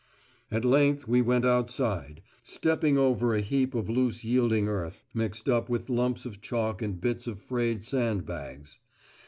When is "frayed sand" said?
7.39-8.25